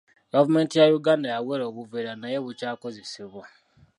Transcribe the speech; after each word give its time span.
Gavumenti 0.33 0.73
ya 0.79 0.85
Uganda 0.99 1.27
yawera 1.33 1.63
obuveera 1.69 2.13
naye 2.21 2.37
bukyakozesebwa. 2.45 3.43